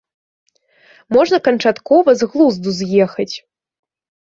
Можна 1.17 1.37
канчаткова 1.49 2.09
з 2.23 2.33
глузду 2.33 2.69
з'ехаць. 2.81 3.31